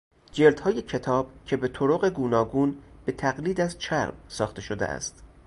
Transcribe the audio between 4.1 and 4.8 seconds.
ساخته